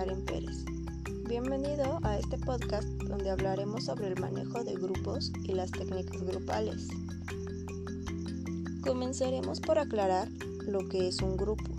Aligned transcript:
Karen 0.00 0.24
Pérez. 0.24 0.64
Bienvenido 1.28 2.00
a 2.04 2.16
este 2.16 2.38
podcast 2.38 2.88
donde 3.02 3.28
hablaremos 3.28 3.84
sobre 3.84 4.06
el 4.06 4.18
manejo 4.18 4.64
de 4.64 4.72
grupos 4.72 5.30
y 5.44 5.52
las 5.52 5.70
técnicas 5.72 6.22
grupales. 6.22 6.88
Comenzaremos 8.80 9.60
por 9.60 9.78
aclarar 9.78 10.26
lo 10.66 10.88
que 10.88 11.08
es 11.08 11.20
un 11.20 11.36
grupo. 11.36 11.70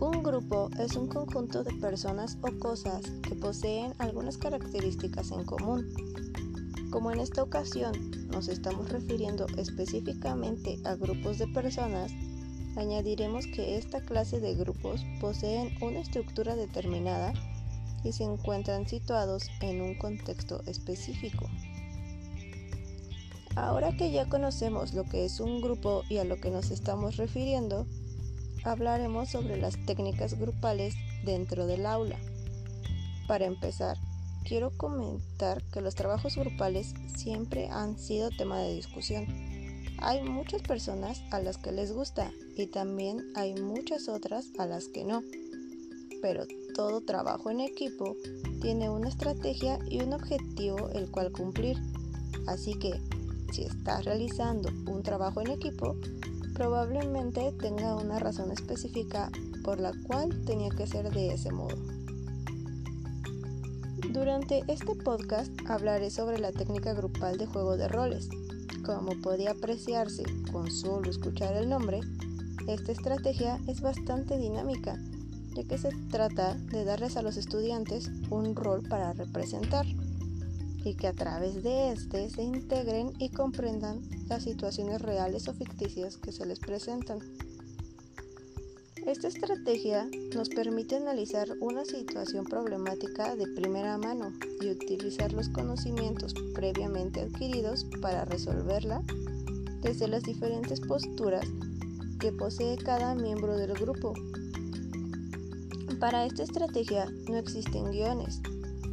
Un 0.00 0.24
grupo 0.24 0.68
es 0.80 0.96
un 0.96 1.06
conjunto 1.06 1.62
de 1.62 1.72
personas 1.74 2.38
o 2.42 2.58
cosas 2.58 3.02
que 3.22 3.36
poseen 3.36 3.94
algunas 3.98 4.36
características 4.36 5.30
en 5.30 5.44
común. 5.44 5.88
Como 6.90 7.12
en 7.12 7.20
esta 7.20 7.44
ocasión 7.44 7.92
nos 8.32 8.48
estamos 8.48 8.88
refiriendo 8.88 9.46
específicamente 9.56 10.80
a 10.82 10.96
grupos 10.96 11.38
de 11.38 11.46
personas, 11.46 12.10
Añadiremos 12.78 13.48
que 13.48 13.76
esta 13.76 14.00
clase 14.00 14.38
de 14.38 14.54
grupos 14.54 15.04
poseen 15.20 15.76
una 15.82 15.98
estructura 15.98 16.54
determinada 16.54 17.32
y 18.04 18.12
se 18.12 18.22
encuentran 18.22 18.86
situados 18.86 19.50
en 19.60 19.82
un 19.82 19.98
contexto 19.98 20.62
específico. 20.64 21.48
Ahora 23.56 23.96
que 23.96 24.12
ya 24.12 24.28
conocemos 24.28 24.94
lo 24.94 25.02
que 25.02 25.24
es 25.24 25.40
un 25.40 25.60
grupo 25.60 26.04
y 26.08 26.18
a 26.18 26.24
lo 26.24 26.36
que 26.36 26.52
nos 26.52 26.70
estamos 26.70 27.16
refiriendo, 27.16 27.84
hablaremos 28.62 29.28
sobre 29.28 29.56
las 29.56 29.74
técnicas 29.84 30.38
grupales 30.38 30.94
dentro 31.24 31.66
del 31.66 31.84
aula. 31.84 32.20
Para 33.26 33.46
empezar, 33.46 33.96
quiero 34.44 34.70
comentar 34.76 35.64
que 35.72 35.80
los 35.80 35.96
trabajos 35.96 36.36
grupales 36.36 36.94
siempre 37.16 37.70
han 37.70 37.98
sido 37.98 38.30
tema 38.30 38.60
de 38.60 38.72
discusión 38.72 39.57
hay 40.00 40.22
muchas 40.22 40.62
personas 40.62 41.22
a 41.30 41.40
las 41.40 41.58
que 41.58 41.72
les 41.72 41.92
gusta 41.92 42.30
y 42.56 42.66
también 42.66 43.32
hay 43.34 43.54
muchas 43.60 44.08
otras 44.08 44.50
a 44.58 44.66
las 44.66 44.88
que 44.88 45.04
no. 45.04 45.22
Pero 46.22 46.44
todo 46.74 47.00
trabajo 47.00 47.50
en 47.50 47.60
equipo 47.60 48.16
tiene 48.60 48.90
una 48.90 49.08
estrategia 49.08 49.78
y 49.88 50.00
un 50.00 50.12
objetivo 50.12 50.88
el 50.90 51.10
cual 51.10 51.32
cumplir. 51.32 51.76
Así 52.46 52.74
que 52.74 53.00
si 53.52 53.62
estás 53.62 54.04
realizando 54.04 54.68
un 54.90 55.02
trabajo 55.02 55.40
en 55.40 55.50
equipo, 55.50 55.96
probablemente 56.54 57.52
tenga 57.60 57.94
una 57.96 58.18
razón 58.18 58.50
específica 58.50 59.30
por 59.62 59.80
la 59.80 59.92
cual 60.06 60.44
tenía 60.44 60.70
que 60.70 60.86
ser 60.86 61.10
de 61.10 61.34
ese 61.34 61.52
modo. 61.52 61.76
Durante 64.10 64.62
este 64.68 64.94
podcast 64.96 65.52
hablaré 65.66 66.10
sobre 66.10 66.38
la 66.38 66.50
técnica 66.52 66.94
grupal 66.94 67.38
de 67.38 67.46
juego 67.46 67.76
de 67.76 67.88
roles, 67.88 68.28
como 68.96 69.20
podía 69.20 69.50
apreciarse 69.50 70.22
con 70.50 70.70
solo 70.70 71.10
escuchar 71.10 71.54
el 71.56 71.68
nombre, 71.68 72.00
esta 72.66 72.90
estrategia 72.90 73.60
es 73.66 73.82
bastante 73.82 74.38
dinámica, 74.38 74.96
ya 75.54 75.64
que 75.64 75.76
se 75.76 75.90
trata 76.10 76.54
de 76.54 76.86
darles 76.86 77.18
a 77.18 77.22
los 77.22 77.36
estudiantes 77.36 78.10
un 78.30 78.56
rol 78.56 78.82
para 78.88 79.12
representar 79.12 79.84
y 80.84 80.94
que 80.94 81.06
a 81.06 81.12
través 81.12 81.62
de 81.62 81.92
este 81.92 82.30
se 82.30 82.42
integren 82.42 83.12
y 83.18 83.28
comprendan 83.28 84.00
las 84.26 84.44
situaciones 84.44 85.02
reales 85.02 85.48
o 85.48 85.52
ficticias 85.52 86.16
que 86.16 86.32
se 86.32 86.46
les 86.46 86.58
presentan. 86.58 87.18
Esta 89.08 89.28
estrategia 89.28 90.06
nos 90.36 90.50
permite 90.50 90.96
analizar 90.96 91.48
una 91.60 91.86
situación 91.86 92.44
problemática 92.44 93.36
de 93.36 93.46
primera 93.46 93.96
mano 93.96 94.34
y 94.60 94.68
utilizar 94.68 95.32
los 95.32 95.48
conocimientos 95.48 96.34
previamente 96.54 97.22
adquiridos 97.22 97.86
para 98.02 98.26
resolverla 98.26 99.02
desde 99.80 100.08
las 100.08 100.24
diferentes 100.24 100.82
posturas 100.82 101.46
que 102.20 102.32
posee 102.32 102.76
cada 102.76 103.14
miembro 103.14 103.56
del 103.56 103.72
grupo. 103.72 104.12
Para 105.98 106.26
esta 106.26 106.42
estrategia 106.42 107.10
no 107.30 107.38
existen 107.38 107.90
guiones, 107.90 108.42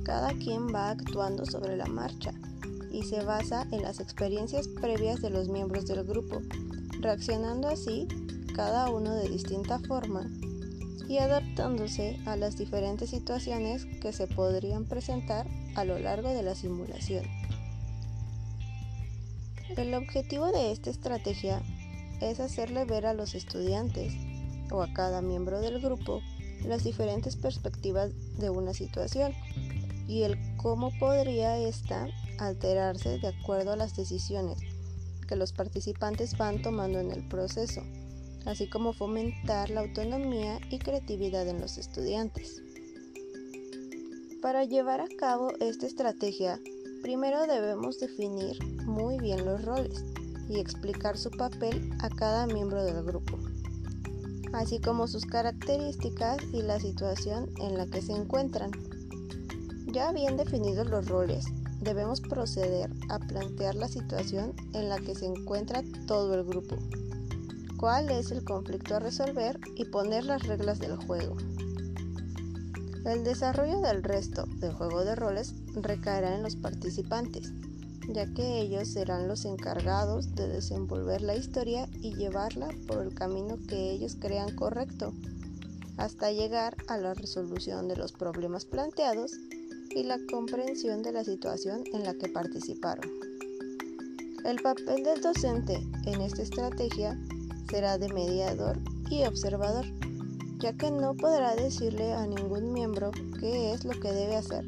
cada 0.06 0.29
quien 0.29 0.73
va 0.73 0.91
actuando 0.91 1.45
sobre 1.45 1.75
la 1.75 1.88
marcha 1.88 2.34
y 2.89 3.03
se 3.03 3.22
basa 3.25 3.68
en 3.72 3.81
las 3.81 4.00
experiencias 4.00 4.69
previas 4.69 5.22
de 5.22 5.31
los 5.31 5.50
miembros 5.50 5.88
del 5.88 6.06
grupo, 6.06 6.41
reaccionando 7.01 7.68
así 7.68 8.07
cada 8.55 8.89
uno 8.89 9.13
de 9.13 9.27
distinta 9.27 9.79
forma 9.79 10.29
y 11.09 11.17
adaptándose 11.17 12.17
a 12.25 12.38
las 12.38 12.57
diferentes 12.57 13.09
situaciones 13.09 13.85
que 14.01 14.13
se 14.13 14.27
podrían 14.27 14.85
presentar 14.85 15.45
a 15.75 15.83
lo 15.83 15.99
largo 15.99 16.29
de 16.29 16.41
la 16.41 16.55
simulación. 16.55 17.25
El 19.75 19.94
objetivo 19.94 20.53
de 20.53 20.71
esta 20.71 20.89
estrategia 20.89 21.61
es 22.21 22.39
hacerle 22.39 22.85
ver 22.85 23.05
a 23.05 23.13
los 23.13 23.35
estudiantes 23.35 24.13
o 24.71 24.81
a 24.81 24.94
cada 24.94 25.21
miembro 25.21 25.59
del 25.59 25.81
grupo 25.81 26.21
las 26.63 26.85
diferentes 26.85 27.35
perspectivas 27.35 28.11
de 28.38 28.49
una 28.49 28.73
situación 28.73 29.33
y 30.07 30.23
el 30.23 30.38
cómo 30.55 30.91
podría 30.97 31.57
ésta 31.57 32.07
alterarse 32.39 33.19
de 33.19 33.27
acuerdo 33.27 33.73
a 33.73 33.75
las 33.75 33.97
decisiones 33.97 34.59
que 35.27 35.35
los 35.35 35.51
participantes 35.51 36.38
van 36.38 36.61
tomando 36.61 36.99
en 36.99 37.11
el 37.11 37.27
proceso 37.27 37.81
así 38.45 38.67
como 38.67 38.94
fomentar 38.94 39.69
la 39.69 39.81
autonomía 39.81 40.59
y 40.69 40.79
creatividad 40.79 41.47
en 41.47 41.59
los 41.59 41.78
estudiantes. 41.78 42.61
Para 44.41 44.63
llevar 44.63 45.01
a 45.01 45.07
cabo 45.17 45.51
esta 45.59 45.88
estrategia, 45.88 46.59
primero 47.01 47.47
debemos 47.47 48.00
definir 48.00 48.57
muy 48.85 49.17
bien 49.17 49.44
los 49.45 49.66
roles 49.66 50.06
y 50.47 50.59
explicar 50.59 51.17
su 51.17 51.31
papel 51.31 51.91
a 52.00 52.09
cada 52.09 52.45
miembro 52.45 52.83
del 52.83 53.03
grupo, 53.03 53.39
así 54.53 54.79
como 54.79 55.07
sus 55.07 55.25
características 55.25 56.38
y 56.53 56.62
la 56.62 56.79
situación 56.79 57.50
en 57.59 57.77
la 57.77 57.88
que 57.88 58.01
se 58.01 58.13
encuentran. 58.13 58.69
Ya 59.88 60.12
bien 60.12 60.38
definidos 60.38 60.88
los 60.88 61.07
roles, 61.07 61.45
debemos 61.79 62.22
proceder 62.22 62.91
a 63.09 63.17
plantear 63.17 63.73
la 63.73 63.88
situación 63.88 64.53
en 64.73 64.89
la 64.89 65.00
que 65.00 65.16
se 65.16 65.25
encuentra 65.25 65.81
todo 66.06 66.35
el 66.35 66.44
grupo 66.44 66.77
cuál 67.78 68.09
es 68.09 68.31
el 68.31 68.44
conflicto 68.44 68.96
a 68.96 69.00
resolver 69.00 69.59
y 69.75 69.86
poner 69.86 70.25
las 70.25 70.44
reglas 70.44 70.80
del 70.80 70.96
juego. 70.96 71.36
El 73.06 73.24
desarrollo 73.24 73.81
del 73.81 74.03
resto 74.03 74.46
del 74.58 74.74
juego 74.74 75.06
de 75.06 75.16
roles 75.16 75.53
recaerá 75.75 76.36
en 76.36 76.44
los 76.44 76.56
participantes, 76.56 77.53
ya 78.09 78.25
que 78.34 78.62
ellos 78.62 78.88
serán 78.88 79.28
los 79.28 79.46
encargados 79.46 80.34
de 80.34 80.47
desenvolver 80.47 81.22
la 81.22 81.36
historia 81.36 81.88
y 82.02 82.16
llevarla 82.16 82.69
por 82.88 83.03
el 83.03 83.13
camino 83.13 83.58
que 83.68 83.92
ellos 83.92 84.18
crean 84.19 84.56
correcto, 84.56 85.13
hasta 85.97 86.31
llegar 86.31 86.75
a 86.88 86.97
la 86.97 87.13
resolución 87.13 87.88
de 87.88 87.96
los 87.96 88.12
problemas 88.12 88.66
planteados 88.66 89.34
y 89.92 90.03
la 90.03 90.18
comprensión 90.31 91.03
de 91.03 91.12
la 91.12 91.24
situación 91.24 91.84
en 91.94 92.03
la 92.03 92.16
que 92.16 92.28
participaron. 92.28 93.09
El 94.44 94.62
papel 94.62 95.03
del 95.03 95.22
docente 95.22 95.75
en 96.06 96.22
esta 96.22 96.42
estrategia 96.42 97.18
será 97.69 97.97
de 97.97 98.09
mediador 98.09 98.79
y 99.09 99.23
observador, 99.23 99.85
ya 100.59 100.73
que 100.73 100.91
no 100.91 101.15
podrá 101.15 101.55
decirle 101.55 102.13
a 102.13 102.25
ningún 102.25 102.73
miembro 102.73 103.11
qué 103.39 103.73
es 103.73 103.85
lo 103.85 103.99
que 103.99 104.11
debe 104.11 104.35
hacer 104.35 104.65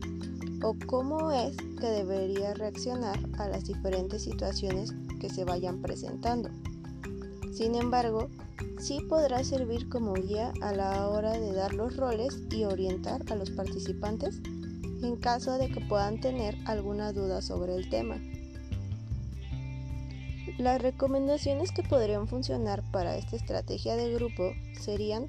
o 0.63 0.75
cómo 0.87 1.31
es 1.31 1.55
que 1.79 1.87
debería 1.87 2.53
reaccionar 2.53 3.19
a 3.37 3.47
las 3.47 3.65
diferentes 3.65 4.23
situaciones 4.23 4.93
que 5.19 5.29
se 5.29 5.43
vayan 5.43 5.81
presentando. 5.81 6.49
Sin 7.53 7.75
embargo, 7.75 8.29
sí 8.79 8.99
podrá 9.07 9.43
servir 9.43 9.89
como 9.89 10.13
guía 10.13 10.53
a 10.61 10.71
la 10.73 11.07
hora 11.09 11.33
de 11.33 11.53
dar 11.53 11.73
los 11.73 11.95
roles 11.95 12.41
y 12.51 12.63
orientar 12.63 13.21
a 13.31 13.35
los 13.35 13.51
participantes 13.51 14.41
en 15.01 15.15
caso 15.15 15.57
de 15.57 15.69
que 15.69 15.81
puedan 15.81 16.19
tener 16.19 16.55
alguna 16.65 17.13
duda 17.13 17.41
sobre 17.41 17.75
el 17.75 17.89
tema. 17.89 18.17
Las 20.57 20.81
recomendaciones 20.81 21.71
que 21.71 21.83
podrían 21.83 22.27
funcionar 22.27 22.83
para 22.91 23.15
esta 23.15 23.35
estrategia 23.35 23.95
de 23.95 24.11
grupo 24.11 24.53
serían 24.81 25.27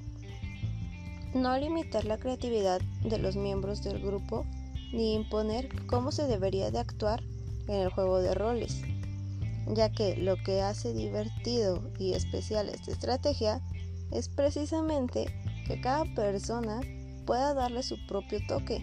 no 1.35 1.55
limitar 1.55 2.05
la 2.05 2.17
creatividad 2.17 2.81
de 3.03 3.19
los 3.19 3.35
miembros 3.35 3.83
del 3.83 3.99
grupo 3.99 4.45
ni 4.91 5.13
imponer 5.13 5.69
cómo 5.85 6.11
se 6.11 6.25
debería 6.25 6.71
de 6.71 6.79
actuar 6.79 7.21
en 7.67 7.75
el 7.75 7.89
juego 7.89 8.19
de 8.19 8.33
roles, 8.33 8.81
ya 9.67 9.91
que 9.91 10.17
lo 10.17 10.35
que 10.37 10.61
hace 10.61 10.93
divertido 10.93 11.83
y 11.99 12.13
especial 12.13 12.67
esta 12.69 12.91
estrategia 12.91 13.61
es 14.11 14.29
precisamente 14.29 15.27
que 15.67 15.79
cada 15.79 16.05
persona 16.15 16.81
pueda 17.27 17.53
darle 17.53 17.83
su 17.83 18.03
propio 18.07 18.39
toque 18.47 18.77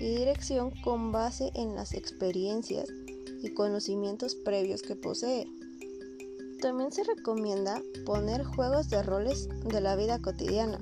y 0.00 0.16
dirección 0.16 0.72
con 0.82 1.12
base 1.12 1.52
en 1.54 1.76
las 1.76 1.94
experiencias 1.94 2.88
y 3.40 3.54
conocimientos 3.54 4.34
previos 4.34 4.82
que 4.82 4.96
posee. 4.96 5.59
También 6.60 6.92
se 6.92 7.04
recomienda 7.04 7.80
poner 8.04 8.44
juegos 8.44 8.90
de 8.90 9.02
roles 9.02 9.48
de 9.64 9.80
la 9.80 9.96
vida 9.96 10.20
cotidiana, 10.20 10.78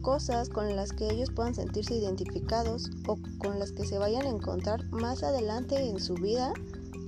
cosas 0.00 0.48
con 0.48 0.74
las 0.76 0.92
que 0.92 1.10
ellos 1.10 1.30
puedan 1.30 1.54
sentirse 1.54 1.94
identificados 1.94 2.90
o 3.06 3.18
con 3.36 3.58
las 3.58 3.72
que 3.72 3.84
se 3.84 3.98
vayan 3.98 4.22
a 4.22 4.30
encontrar 4.30 4.82
más 4.90 5.22
adelante 5.22 5.90
en 5.90 6.00
su 6.00 6.14
vida 6.14 6.54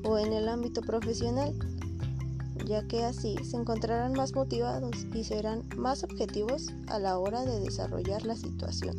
o 0.04 0.18
en 0.18 0.34
el 0.34 0.50
ámbito 0.50 0.82
profesional, 0.82 1.54
ya 2.66 2.86
que 2.86 3.02
así 3.02 3.36
se 3.42 3.56
encontrarán 3.56 4.12
más 4.12 4.34
motivados 4.34 5.06
y 5.14 5.24
serán 5.24 5.66
más 5.74 6.04
objetivos 6.04 6.66
a 6.88 6.98
la 6.98 7.18
hora 7.18 7.46
de 7.46 7.60
desarrollar 7.60 8.26
la 8.26 8.36
situación. 8.36 8.98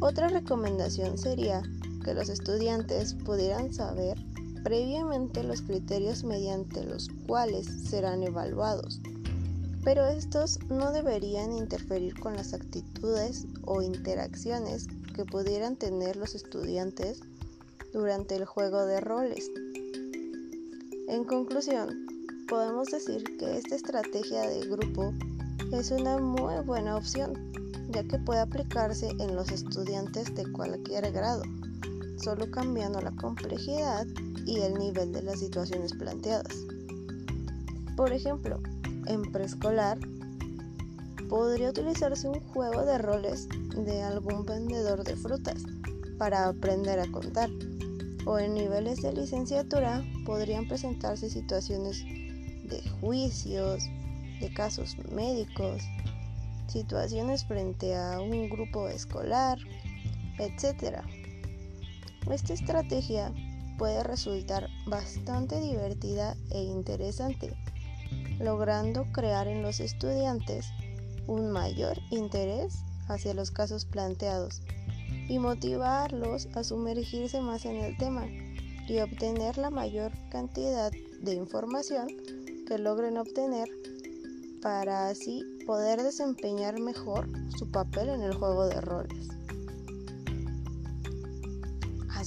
Otra 0.00 0.28
recomendación 0.28 1.16
sería 1.16 1.62
que 2.04 2.12
los 2.12 2.28
estudiantes 2.28 3.14
pudieran 3.14 3.72
saber 3.72 4.18
previamente 4.62 5.42
los 5.42 5.62
criterios 5.62 6.24
mediante 6.24 6.84
los 6.84 7.08
cuales 7.26 7.66
serán 7.66 8.22
evaluados, 8.22 9.00
pero 9.84 10.06
estos 10.06 10.58
no 10.68 10.92
deberían 10.92 11.52
interferir 11.52 12.18
con 12.20 12.36
las 12.36 12.54
actitudes 12.54 13.46
o 13.64 13.82
interacciones 13.82 14.86
que 15.14 15.24
pudieran 15.24 15.76
tener 15.76 16.16
los 16.16 16.34
estudiantes 16.34 17.20
durante 17.92 18.36
el 18.36 18.44
juego 18.44 18.86
de 18.86 19.00
roles. 19.00 19.50
En 21.08 21.24
conclusión, 21.24 22.06
podemos 22.48 22.88
decir 22.88 23.24
que 23.38 23.58
esta 23.58 23.74
estrategia 23.74 24.42
de 24.42 24.60
grupo 24.66 25.12
es 25.72 25.90
una 25.90 26.18
muy 26.18 26.62
buena 26.64 26.96
opción, 26.96 27.52
ya 27.90 28.04
que 28.04 28.18
puede 28.18 28.40
aplicarse 28.40 29.08
en 29.18 29.34
los 29.34 29.50
estudiantes 29.50 30.34
de 30.34 30.50
cualquier 30.52 31.10
grado, 31.12 31.42
solo 32.22 32.50
cambiando 32.50 33.00
la 33.00 33.10
complejidad 33.12 34.06
y 34.46 34.60
el 34.60 34.74
nivel 34.74 35.12
de 35.12 35.22
las 35.22 35.40
situaciones 35.40 35.92
planteadas. 35.92 36.56
Por 37.96 38.12
ejemplo, 38.12 38.60
en 39.06 39.22
preescolar 39.32 39.98
podría 41.28 41.70
utilizarse 41.70 42.28
un 42.28 42.40
juego 42.40 42.84
de 42.84 42.98
roles 42.98 43.48
de 43.74 44.02
algún 44.02 44.44
vendedor 44.44 45.02
de 45.02 45.16
frutas 45.16 45.62
para 46.18 46.48
aprender 46.48 47.00
a 47.00 47.10
contar. 47.10 47.50
O 48.24 48.38
en 48.38 48.54
niveles 48.54 49.02
de 49.02 49.12
licenciatura 49.12 50.04
podrían 50.24 50.68
presentarse 50.68 51.28
situaciones 51.28 52.04
de 52.04 52.80
juicios, 53.00 53.82
de 54.40 54.52
casos 54.54 54.96
médicos, 55.10 55.82
situaciones 56.68 57.44
frente 57.44 57.96
a 57.96 58.20
un 58.20 58.48
grupo 58.48 58.88
escolar, 58.88 59.58
etc. 60.38 61.02
Esta 62.30 62.54
estrategia 62.54 63.32
puede 63.78 64.02
resultar 64.02 64.68
bastante 64.86 65.60
divertida 65.60 66.36
e 66.50 66.62
interesante, 66.62 67.54
logrando 68.38 69.04
crear 69.12 69.48
en 69.48 69.62
los 69.62 69.80
estudiantes 69.80 70.66
un 71.26 71.50
mayor 71.50 71.98
interés 72.10 72.74
hacia 73.08 73.34
los 73.34 73.50
casos 73.50 73.84
planteados 73.84 74.62
y 75.28 75.38
motivarlos 75.38 76.48
a 76.54 76.64
sumergirse 76.64 77.40
más 77.40 77.64
en 77.64 77.76
el 77.76 77.96
tema 77.96 78.26
y 78.88 78.98
obtener 78.98 79.58
la 79.58 79.70
mayor 79.70 80.12
cantidad 80.30 80.90
de 81.20 81.34
información 81.34 82.08
que 82.66 82.78
logren 82.78 83.16
obtener 83.16 83.68
para 84.60 85.08
así 85.08 85.42
poder 85.66 86.02
desempeñar 86.02 86.80
mejor 86.80 87.28
su 87.56 87.70
papel 87.70 88.08
en 88.08 88.22
el 88.22 88.34
juego 88.34 88.66
de 88.66 88.80
roles. 88.80 89.41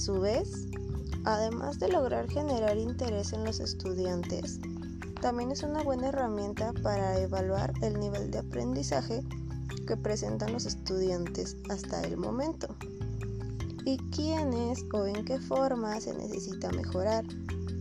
Su 0.06 0.20
vez, 0.20 0.68
además 1.24 1.80
de 1.80 1.88
lograr 1.88 2.28
generar 2.28 2.78
interés 2.78 3.32
en 3.32 3.42
los 3.42 3.58
estudiantes, 3.58 4.60
también 5.20 5.50
es 5.50 5.64
una 5.64 5.82
buena 5.82 6.10
herramienta 6.10 6.72
para 6.84 7.18
evaluar 7.18 7.72
el 7.82 7.98
nivel 7.98 8.30
de 8.30 8.38
aprendizaje 8.38 9.24
que 9.84 9.96
presentan 9.96 10.52
los 10.52 10.64
estudiantes 10.64 11.56
hasta 11.70 12.04
el 12.04 12.18
momento. 12.18 12.68
Y 13.84 13.96
quiénes 14.14 14.84
o 14.92 15.06
en 15.06 15.24
qué 15.24 15.40
forma 15.40 16.00
se 16.00 16.14
necesita 16.14 16.70
mejorar 16.70 17.24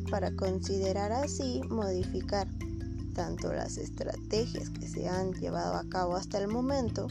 para 0.09 0.35
considerar 0.35 1.11
así 1.11 1.61
modificar 1.69 2.47
tanto 3.13 3.53
las 3.53 3.77
estrategias 3.77 4.71
que 4.71 4.87
se 4.87 5.07
han 5.07 5.31
llevado 5.33 5.75
a 5.75 5.87
cabo 5.89 6.15
hasta 6.15 6.39
el 6.39 6.47
momento 6.47 7.05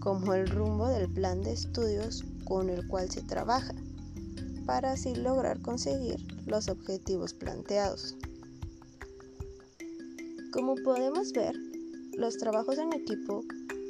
como 0.00 0.34
el 0.34 0.46
rumbo 0.48 0.86
del 0.88 1.10
plan 1.10 1.40
de 1.40 1.54
estudios 1.54 2.26
con 2.44 2.68
el 2.68 2.86
cual 2.86 3.10
se 3.10 3.22
trabaja 3.22 3.74
para 4.66 4.92
así 4.92 5.14
lograr 5.14 5.60
conseguir 5.60 6.18
los 6.46 6.68
objetivos 6.68 7.34
planteados. 7.34 8.16
Como 10.52 10.76
podemos 10.76 11.32
ver, 11.32 11.56
los 12.16 12.36
trabajos 12.36 12.78
en 12.78 12.92
equipo 12.92 13.42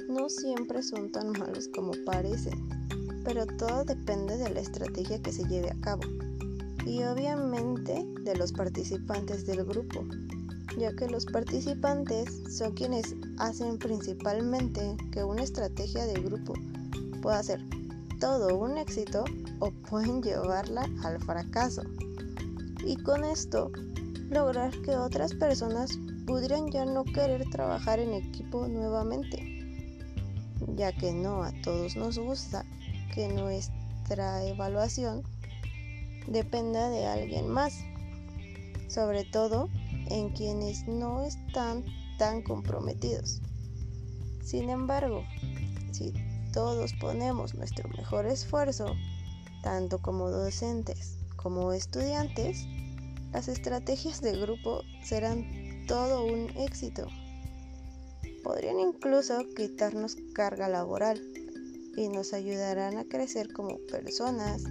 no 0.08 0.28
siempre 0.28 0.82
son 0.82 1.12
tan 1.12 1.32
malos 1.32 1.68
como 1.74 1.92
parecen, 2.04 2.68
pero 3.24 3.46
todo 3.46 3.84
depende 3.84 4.36
de 4.36 4.50
la 4.50 4.60
estrategia 4.60 5.20
que 5.20 5.32
se 5.32 5.44
lleve 5.44 5.70
a 5.70 5.80
cabo 5.80 6.02
y 6.86 7.02
obviamente 7.02 8.06
de 8.22 8.36
los 8.36 8.52
participantes 8.52 9.46
del 9.46 9.64
grupo, 9.64 10.04
ya 10.78 10.94
que 10.94 11.08
los 11.08 11.24
participantes 11.26 12.42
son 12.56 12.72
quienes 12.72 13.14
hacen 13.38 13.78
principalmente 13.78 14.96
que 15.10 15.24
una 15.24 15.42
estrategia 15.42 16.06
de 16.06 16.20
grupo 16.20 16.54
pueda 17.22 17.42
ser 17.42 17.60
todo 18.20 18.58
un 18.58 18.76
éxito 18.76 19.24
o 19.60 19.70
pueden 19.70 20.22
llevarla 20.22 20.88
al 21.04 21.20
fracaso. 21.20 21.82
Y 22.84 22.96
con 22.96 23.24
esto 23.24 23.70
lograr 24.30 24.72
que 24.82 24.96
otras 24.96 25.34
personas 25.34 25.90
pudieran 26.26 26.70
ya 26.70 26.84
no 26.84 27.04
querer 27.04 27.48
trabajar 27.50 27.98
en 27.98 28.14
equipo 28.14 28.66
nuevamente, 28.68 29.60
ya 30.76 30.92
que 30.92 31.12
no 31.12 31.42
a 31.42 31.52
todos 31.62 31.96
nos 31.96 32.18
gusta 32.18 32.64
que 33.14 33.28
nuestra 33.28 34.44
evaluación 34.44 35.22
dependa 36.26 36.88
de 36.88 37.06
alguien 37.06 37.48
más, 37.48 37.74
sobre 38.88 39.24
todo 39.24 39.68
en 40.08 40.30
quienes 40.30 40.86
no 40.86 41.22
están 41.22 41.84
tan 42.18 42.42
comprometidos. 42.42 43.40
Sin 44.42 44.70
embargo, 44.70 45.24
si 45.92 46.12
todos 46.52 46.92
ponemos 46.94 47.54
nuestro 47.54 47.88
mejor 47.90 48.26
esfuerzo, 48.26 48.94
tanto 49.64 49.98
como 49.98 50.30
docentes 50.30 51.16
como 51.36 51.72
estudiantes, 51.72 52.66
las 53.32 53.48
estrategias 53.48 54.20
de 54.20 54.38
grupo 54.38 54.82
serán 55.02 55.84
todo 55.88 56.24
un 56.24 56.50
éxito. 56.56 57.06
Podrían 58.42 58.78
incluso 58.78 59.38
quitarnos 59.56 60.16
carga 60.34 60.68
laboral 60.68 61.18
y 61.96 62.08
nos 62.08 62.34
ayudarán 62.34 62.98
a 62.98 63.04
crecer 63.04 63.52
como 63.54 63.78
personas 63.90 64.64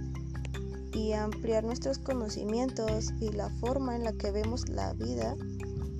y 0.92 1.12
ampliar 1.12 1.64
nuestros 1.64 1.98
conocimientos 1.98 3.12
y 3.20 3.30
la 3.30 3.50
forma 3.50 3.96
en 3.96 4.04
la 4.04 4.12
que 4.12 4.30
vemos 4.30 4.68
la 4.68 4.92
vida 4.92 5.34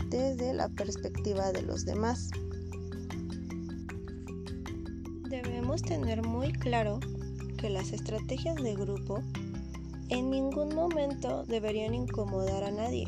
desde 0.08 0.52
la 0.54 0.68
perspectiva 0.68 1.50
de 1.50 1.62
los 1.62 1.84
demás. 1.84 2.30
Debemos 5.28 5.82
tener 5.82 6.22
muy 6.22 6.52
claro 6.52 7.00
que 7.64 7.70
las 7.70 7.94
estrategias 7.94 8.56
de 8.56 8.74
grupo 8.74 9.22
en 10.10 10.28
ningún 10.28 10.74
momento 10.74 11.44
deberían 11.46 11.94
incomodar 11.94 12.62
a 12.62 12.70
nadie 12.70 13.06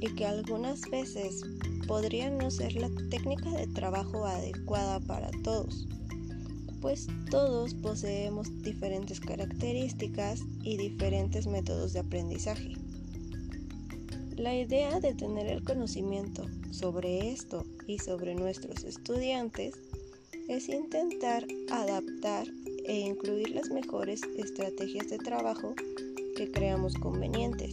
y 0.00 0.06
que 0.14 0.24
algunas 0.24 0.80
veces 0.90 1.42
podrían 1.86 2.38
no 2.38 2.50
ser 2.50 2.76
la 2.76 2.88
técnica 3.10 3.50
de 3.50 3.66
trabajo 3.66 4.24
adecuada 4.24 5.00
para 5.00 5.30
todos 5.44 5.86
pues 6.80 7.08
todos 7.30 7.74
poseemos 7.74 8.48
diferentes 8.62 9.20
características 9.20 10.40
y 10.62 10.78
diferentes 10.78 11.46
métodos 11.46 11.92
de 11.92 11.98
aprendizaje. 12.00 12.72
La 14.36 14.54
idea 14.54 14.98
de 14.98 15.12
tener 15.12 15.46
el 15.46 15.62
conocimiento 15.62 16.46
sobre 16.70 17.32
esto 17.32 17.66
y 17.86 17.98
sobre 17.98 18.34
nuestros 18.34 18.84
estudiantes 18.84 19.74
es 20.48 20.70
intentar 20.70 21.46
adaptar 21.70 22.46
e 22.86 23.00
incluir 23.00 23.50
las 23.50 23.70
mejores 23.70 24.22
estrategias 24.38 25.10
de 25.10 25.18
trabajo 25.18 25.74
que 26.36 26.50
creamos 26.50 26.94
convenientes 26.94 27.70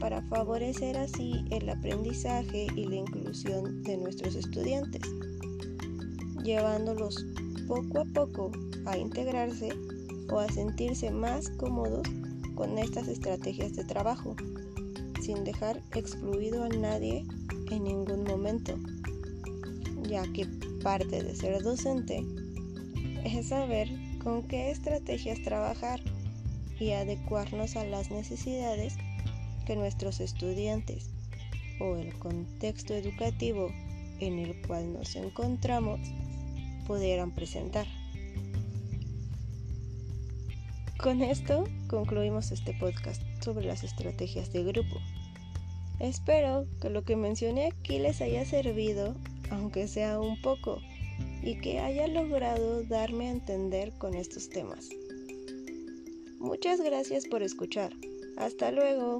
para 0.00 0.20
favorecer 0.22 0.96
así 0.96 1.44
el 1.50 1.68
aprendizaje 1.68 2.66
y 2.74 2.86
la 2.86 2.96
inclusión 2.96 3.84
de 3.84 3.96
nuestros 3.96 4.34
estudiantes, 4.34 5.02
llevándolos 6.42 7.24
poco 7.68 8.00
a 8.00 8.04
poco 8.06 8.50
a 8.86 8.98
integrarse 8.98 9.68
o 10.32 10.40
a 10.40 10.48
sentirse 10.50 11.12
más 11.12 11.48
cómodos 11.50 12.08
con 12.56 12.76
estas 12.76 13.06
estrategias 13.06 13.76
de 13.76 13.84
trabajo, 13.84 14.34
sin 15.22 15.44
dejar 15.44 15.80
excluido 15.94 16.64
a 16.64 16.68
nadie 16.70 17.24
en 17.70 17.84
ningún 17.84 18.24
momento, 18.24 18.74
ya 20.02 20.24
que 20.32 20.46
parte 20.84 21.22
de 21.22 21.34
ser 21.34 21.62
docente 21.62 22.22
es 23.24 23.48
saber 23.48 23.88
con 24.22 24.46
qué 24.46 24.70
estrategias 24.70 25.42
trabajar 25.42 26.00
y 26.78 26.90
adecuarnos 26.90 27.76
a 27.76 27.84
las 27.86 28.10
necesidades 28.10 28.94
que 29.66 29.76
nuestros 29.76 30.20
estudiantes 30.20 31.10
o 31.80 31.96
el 31.96 32.14
contexto 32.18 32.92
educativo 32.92 33.70
en 34.20 34.38
el 34.38 34.60
cual 34.66 34.92
nos 34.92 35.16
encontramos 35.16 36.00
pudieran 36.86 37.34
presentar. 37.34 37.86
Con 40.98 41.22
esto 41.22 41.64
concluimos 41.88 42.52
este 42.52 42.74
podcast 42.74 43.22
sobre 43.42 43.66
las 43.66 43.84
estrategias 43.84 44.52
de 44.52 44.64
grupo. 44.64 44.96
Espero 45.98 46.66
que 46.82 46.90
lo 46.90 47.04
que 47.04 47.16
mencioné 47.16 47.68
aquí 47.68 47.98
les 47.98 48.20
haya 48.20 48.44
servido, 48.44 49.14
aunque 49.50 49.88
sea 49.88 50.20
un 50.20 50.40
poco, 50.40 50.80
y 51.42 51.56
que 51.56 51.78
haya 51.78 52.06
logrado 52.08 52.82
darme 52.84 53.28
a 53.28 53.32
entender 53.32 53.92
con 53.98 54.14
estos 54.14 54.48
temas. 54.48 54.88
Muchas 56.38 56.80
gracias 56.80 57.26
por 57.26 57.42
escuchar. 57.42 57.92
Hasta 58.36 58.70
luego. 58.70 59.18